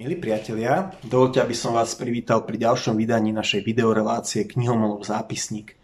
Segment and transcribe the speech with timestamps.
[0.00, 5.76] Milí priatelia, dovolte, aby som vás privítal pri ďalšom vydaní našej videorelácie Knihomolov zápisník.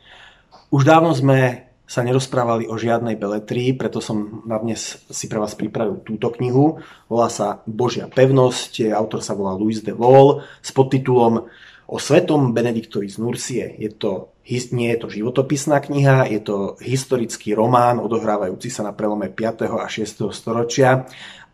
[0.73, 5.53] Už dávno sme sa nerozprávali o žiadnej beletrii, preto som na dnes si pre vás
[5.53, 6.81] pripravil túto knihu.
[7.13, 11.53] Volá sa Božia pevnosť, autor sa volá Louis de Vol s podtitulom
[11.85, 13.69] O svetom Benediktovi z Nursie.
[13.77, 14.33] Je to,
[14.73, 19.69] nie je to životopisná kniha, je to historický román odohrávajúci sa na prelome 5.
[19.77, 20.25] a 6.
[20.33, 21.05] storočia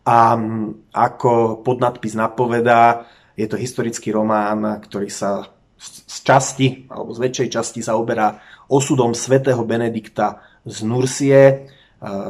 [0.03, 0.35] a
[0.91, 5.47] ako podnadpis napovedá, je to historický román, ktorý sa
[5.79, 8.39] z časti, alebo z väčšej časti zaoberá
[8.71, 11.67] osudom svätého Benedikta z Nursie.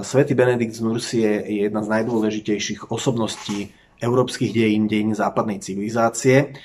[0.01, 6.57] Svetý Benedikt z Nursie je jedna z najdôležitejších osobností európskych dejín, dejín západnej civilizácie.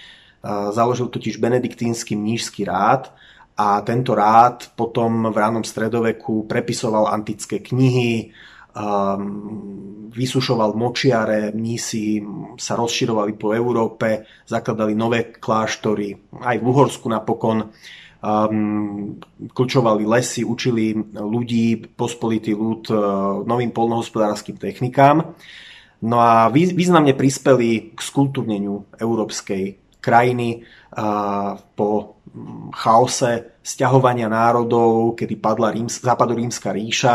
[0.73, 3.13] Založil totiž benediktínsky mnížský rád
[3.59, 8.33] a tento rád potom v ránom stredoveku prepisoval antické knihy,
[10.09, 12.23] vysušoval močiare, mnísi
[12.59, 17.71] sa rozširovali po Európe, zakladali nové kláštory, aj v Uhorsku napokon.
[18.19, 19.15] Um,
[20.11, 22.99] lesy, učili ľudí, pospolitý ľud uh,
[23.47, 25.39] novým polnohospodárským technikám.
[26.03, 30.67] No a významne prispeli k skultúrneniu európskej krajiny
[30.99, 32.19] uh, po
[32.75, 37.15] chaose sťahovania národov, kedy padla Ríms, západorímska ríša,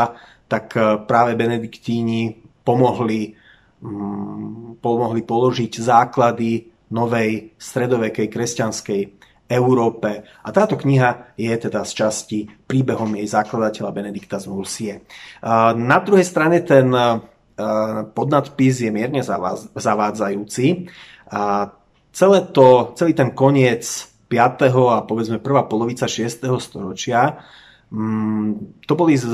[0.54, 3.34] tak e, práve benediktíni pomohli,
[3.82, 9.00] mm, pomohli položiť základy novej stredovekej kresťanskej
[9.50, 10.22] Európe.
[10.22, 15.04] A táto kniha je teda z časti príbehom jej zakladateľa Benedikta z Nursie.
[15.76, 17.02] Na druhej strane ten e,
[18.14, 19.20] podnadpis je mierne
[19.74, 20.88] zavádzajúci.
[22.14, 23.84] Celé to, celý ten koniec
[24.30, 24.70] 5.
[24.70, 26.46] a povedzme prvá polovica 6.
[26.62, 27.42] storočia
[28.84, 29.26] to boli z,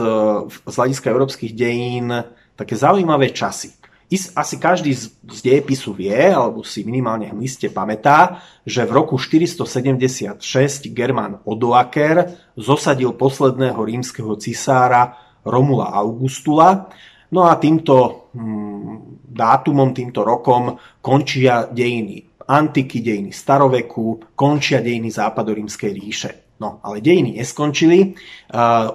[0.50, 2.12] z hľadiska európskych dejín
[2.58, 3.72] také zaujímavé časy.
[4.10, 9.14] Asi každý z, z dejepisu vie, alebo si minimálne v liste pamätá, že v roku
[9.14, 10.42] 476
[10.90, 12.26] German Odoaker
[12.58, 15.14] zosadil posledného rímskeho cisára
[15.46, 16.90] Romula Augustula.
[17.30, 25.90] No a týmto hmm, dátumom, týmto rokom končia dejiny antiky, dejiny staroveku, končia dejiny západorímskej
[25.94, 26.49] ríše.
[26.60, 28.20] No, ale dejiny neskončili.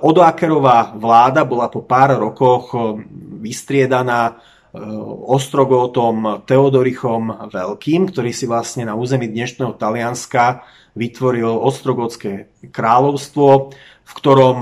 [0.06, 2.78] Odoakerová vláda bola po pár rokoch
[3.42, 4.38] vystriedaná
[5.26, 10.62] Ostrogotom Teodorichom Veľkým, ktorý si vlastne na území dnešného Talianska
[10.94, 13.74] vytvoril Ostrogotské kráľovstvo,
[14.06, 14.60] v ktorom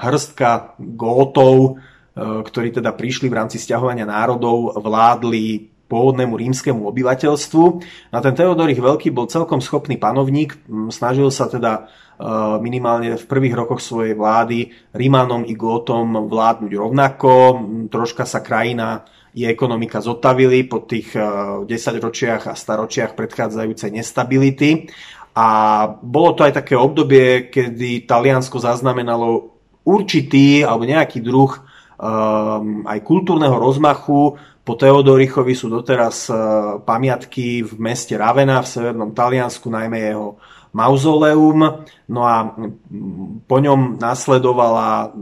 [0.00, 1.84] hrstka gótov,
[2.18, 7.64] ktorí teda prišli v rámci stiahovania národov, vládli pôvodnému rímskemu obyvateľstvu.
[8.12, 10.56] A ten Teodorich Veľký bol celkom schopný panovník,
[10.88, 11.92] snažil sa teda
[12.58, 17.32] minimálne v prvých rokoch svojej vlády Rímanom i Gótom vládnuť rovnako.
[17.86, 19.06] Troška sa krajina
[19.38, 21.68] i ekonomika zotavili po tých 10
[22.02, 24.90] ročiach a staročiach predchádzajúcej nestability.
[25.38, 25.46] A
[25.86, 29.54] bolo to aj také obdobie, kedy Taliansko zaznamenalo
[29.86, 34.34] určitý alebo nejaký druh um, aj kultúrneho rozmachu.
[34.66, 36.36] Po Teodorichovi sú doteraz uh,
[36.82, 40.42] pamiatky v meste Ravena v severnom Taliansku, najmä jeho
[40.72, 42.54] mauzoleum, no a
[43.48, 45.12] po ňom nasledovala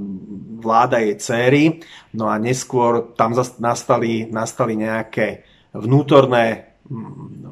[0.61, 1.65] vláda jej céry,
[2.17, 5.47] no a neskôr tam nastali, nastali nejaké
[5.77, 6.77] vnútorné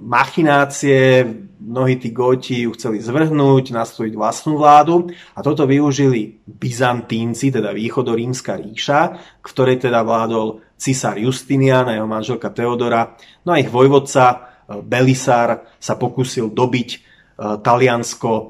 [0.04, 1.24] machinácie,
[1.64, 5.10] mnohí tí goti ju chceli zvrhnúť, nastojiť vlastnú vládu.
[5.34, 9.00] A toto využili Byzantínci, teda východorímska ríša,
[9.40, 13.16] ktorej teda vládol cisár Justinian a jeho manželka Teodora.
[13.48, 18.44] No a ich vojvodca eh, Belisár sa pokúsil dobiť Taliansko e,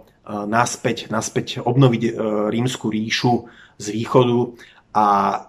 [0.48, 2.10] naspäť, naspäť obnoviť e,
[2.52, 3.48] rímsku ríšu
[3.80, 4.40] z východu
[4.94, 5.06] a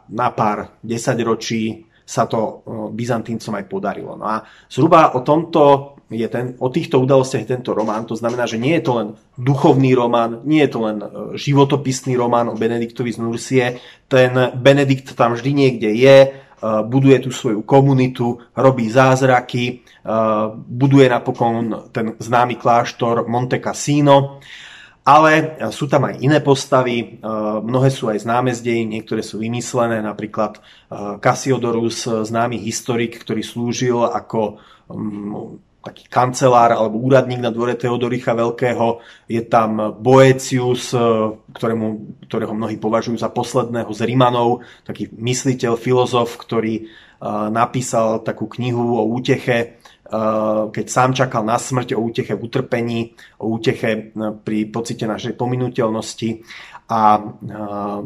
[0.09, 2.61] na pár desaťročí sa to
[2.93, 4.13] Byzantíncom aj podarilo.
[4.13, 8.05] No a zhruba o tomto je ten, o týchto udalostiach tento román.
[8.05, 9.07] To znamená, že nie je to len
[9.41, 10.97] duchovný román, nie je to len
[11.33, 13.65] životopisný román o Benediktovi z Nursie.
[14.05, 19.85] Ten Benedikt tam vždy niekde je, buduje tú svoju komunitu, robí zázraky,
[20.55, 24.41] buduje napokon ten známy kláštor Monte Cassino,
[25.05, 27.21] ale sú tam aj iné postavy,
[27.61, 30.57] mnohé sú aj známe z dejín, niektoré sú vymyslené, napríklad
[31.21, 34.57] Cassiodorus, známy historik, ktorý slúžil ako
[35.85, 39.05] taký kancelár alebo úradník na dvore Teodoricha Veľkého.
[39.29, 40.97] Je tam Boecius, e,
[41.53, 41.85] ktorému,
[42.25, 46.83] ktorého mnohí považujú za posledného z Rimanov, taký mysliteľ, filozof, ktorý e,
[47.53, 49.65] napísal takú knihu o úteche, e,
[50.73, 54.09] keď sám čakal na smrť, o úteche v utrpení, o úteche
[54.41, 56.41] pri pocite našej pominuteľnosti
[56.85, 57.17] a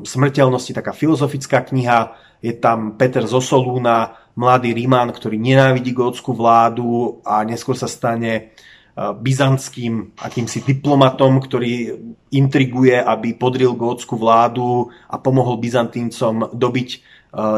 [0.04, 2.16] smrteľnosti, taká filozofická kniha.
[2.40, 8.54] Je tam Peter Zosolúna, mladý Ríman, ktorý nenávidí gótsku vládu a neskôr sa stane
[9.00, 11.96] byzantským akýmsi diplomatom, ktorý
[12.36, 16.90] intriguje, aby podril gótsku vládu a pomohol Byzantíncom dobiť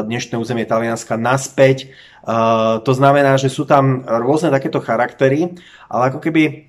[0.06, 1.90] dnešné územie Talianska naspäť.
[2.84, 5.58] To znamená, že sú tam rôzne takéto charaktery,
[5.90, 6.68] ale ako keby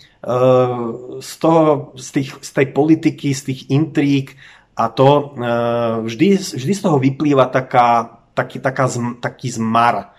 [1.22, 4.34] z, toho, z, tých, z tej politiky, z tých intrík
[4.74, 5.38] a to
[6.02, 8.90] vždy, vždy z toho vyplýva taká, taký, taká,
[9.22, 10.14] taký zmar,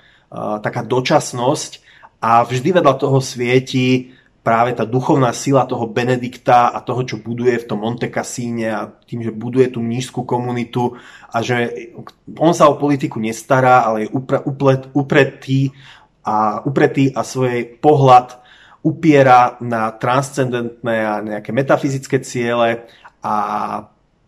[0.63, 1.85] taká dočasnosť
[2.19, 4.15] a vždy vedľa toho svieti
[4.45, 8.85] práve tá duchovná sila toho Benedikta a toho, čo buduje v tom Monte Cassine a
[8.85, 11.01] tým, že buduje tú nízku komunitu
[11.33, 11.73] a že
[12.37, 14.13] on sa o politiku nestará, ale je
[14.45, 15.73] uplet, upretý
[16.21, 18.45] a, upretý a svoj pohľad
[18.85, 22.85] upiera na transcendentné a nejaké metafyzické ciele
[23.25, 23.35] a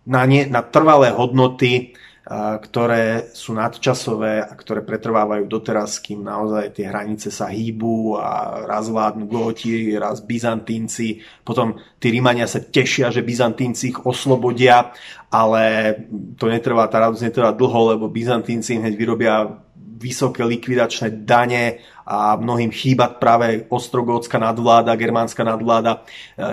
[0.08, 1.92] na, nie, na trvalé hodnoty,
[2.26, 8.90] ktoré sú nadčasové a ktoré pretrvávajú doteraz, kým naozaj tie hranice sa hýbu a raz
[8.90, 11.22] vládnu Góti, raz Byzantínci.
[11.46, 14.90] Potom tí Rímania sa tešia, že Byzantínci ich oslobodia,
[15.30, 15.94] ale
[16.34, 19.62] to netrvá, tá radosť netrvá dlho, lebo Byzantínci hneď vyrobia
[19.96, 26.02] vysoké likvidačné dane a mnohým chýba práve ostrogótska nadvláda, germánska nadvláda.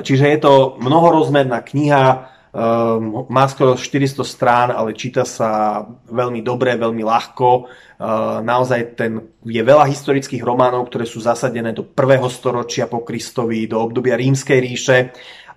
[0.05, 6.77] Čiže je to mnohorozmerná kniha, Um, má skoro 400 strán, ale číta sa veľmi dobre,
[6.77, 7.65] veľmi ľahko.
[7.97, 13.65] Uh, naozaj ten, je veľa historických románov, ktoré sú zasadené do prvého storočia po Kristovi,
[13.65, 14.97] do obdobia rímskej ríše,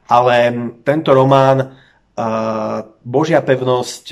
[0.08, 0.48] ale
[0.80, 4.04] tento román uh, Božia pevnosť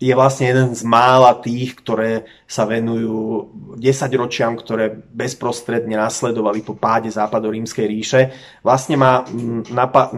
[0.00, 3.84] je vlastne jeden z mála tých, ktoré sa venujú 10
[4.16, 8.20] ročiam, ktoré bezprostredne nasledovali po páde západu rímskej ríše.
[8.64, 9.28] Vlastne ma,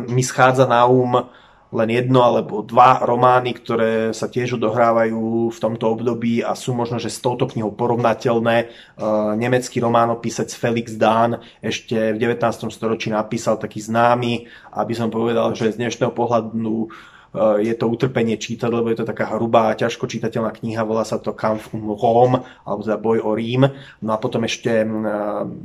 [0.07, 1.27] mi schádza na um
[1.75, 7.03] len jedno alebo dva romány, ktoré sa tiež odohrávajú v tomto období a sú možno,
[7.03, 8.57] že s touto knihou porovnateľné.
[8.63, 8.67] E,
[9.35, 12.71] nemecký románopísec Felix Dahn ešte v 19.
[12.71, 14.47] storočí napísal taký známy,
[14.79, 16.89] aby som povedal, že z dnešného pohľadu e,
[17.67, 21.35] je to utrpenie čítať, lebo je to taká hrubá, ťažko čitateľná kniha, volá sa to
[21.35, 23.67] Kampf um Rome, alebo za boj o Rím.
[24.07, 24.89] No a potom ešte e,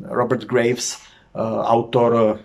[0.10, 0.98] Robert Graves,
[1.32, 2.44] autor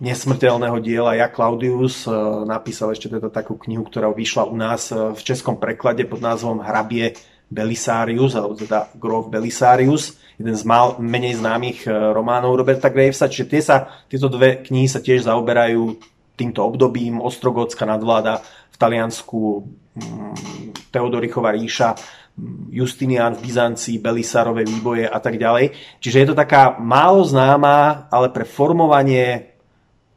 [0.00, 2.10] nesmrteľného diela Ja Claudius e,
[2.48, 6.64] napísal ešte teda takú knihu, ktorá vyšla u nás e, v českom preklade pod názvom
[6.64, 7.14] Hrabie
[7.52, 13.28] Belisarius, alebo teda Grof Belisarius, jeden z mal, menej známych e, románov Roberta Gravesa.
[13.28, 13.76] Čiže tie sa,
[14.08, 16.00] tieto dve knihy sa tiež zaoberajú
[16.34, 17.20] týmto obdobím.
[17.20, 18.40] Ostrogócka nadvláda
[18.72, 19.68] v Taliansku,
[20.00, 21.92] mm, Teodorichová ríša,
[22.40, 25.76] mm, Justinian v Byzancii, Belisarové výboje a tak ďalej.
[26.00, 29.49] Čiže je to taká málo známa, ale pre formovanie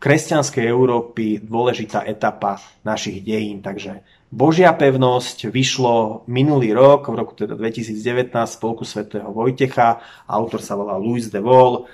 [0.03, 3.63] kresťanskej Európy dôležitá etapa našich dejín.
[3.63, 10.75] Takže Božia pevnosť vyšlo minulý rok, v roku teda 2019 spolku svätého Vojtecha, autor sa
[10.75, 11.87] volá Louis de Vol,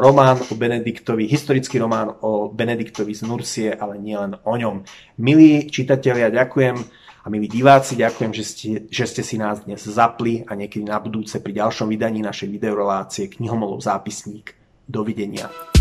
[0.00, 4.86] román o Benediktovi, historický román o Benediktovi z Nursie, ale nielen o ňom.
[5.20, 6.76] Milí čitatelia, ďakujem
[7.20, 10.96] a milí diváci, ďakujem, že ste, že ste si nás dnes zapli a niekedy na
[11.02, 14.56] budúce pri ďalšom vydaní našej videorelácie Knihomolov zápisník.
[14.86, 15.75] Dovidenia.